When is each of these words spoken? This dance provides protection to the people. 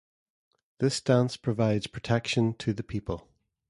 This 0.79 0.99
dance 0.99 1.37
provides 1.37 1.85
protection 1.85 2.55
to 2.55 2.73
the 2.73 2.81
people. 2.81 3.29